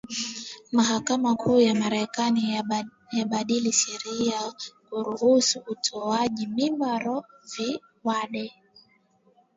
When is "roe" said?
6.99-7.23